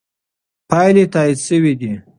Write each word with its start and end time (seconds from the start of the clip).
پایلې 0.69 1.05
تایید 1.13 1.39
شوې 1.47 1.73
دي. 1.79 1.91